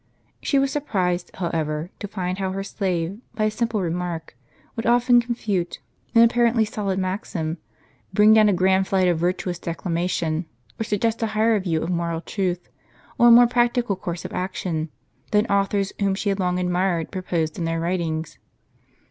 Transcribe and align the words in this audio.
She 0.41 0.57
was 0.57 0.71
surprised, 0.71 1.29
however, 1.35 1.91
to 1.99 2.07
find 2.07 2.39
how 2.39 2.53
her 2.53 2.63
slave, 2.63 3.19
by 3.35 3.43
a 3.43 3.51
simple 3.51 3.83
remark, 3.83 4.35
would 4.75 4.87
often 4.87 5.21
confute 5.21 5.77
an 6.15 6.23
apparently 6.23 6.65
solid 6.65 6.97
maxim, 6.97 7.59
bring 8.11 8.33
down 8.33 8.49
a 8.49 8.53
grand 8.53 8.87
flight 8.87 9.07
of 9.07 9.19
virtuous 9.19 9.59
declamation, 9.59 10.47
or 10.79 10.85
suggest 10.85 11.21
a 11.21 11.27
higher 11.37 11.59
view 11.59 11.83
of 11.83 11.91
moral 11.91 12.21
truth, 12.21 12.67
or 13.19 13.27
a 13.27 13.29
more 13.31 13.45
practical 13.45 13.95
course 13.95 14.25
of 14.25 14.33
action, 14.33 14.89
than 15.29 15.45
authors 15.45 15.93
whom 15.99 16.15
she 16.15 16.29
had 16.29 16.39
long 16.39 16.57
admired 16.57 17.11
proposed 17.11 17.59
in 17.59 17.65
their 17.65 17.79
writ 17.79 18.01
ings. 18.01 18.39